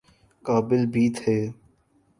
[0.45, 1.37] قابل بھی تھے۔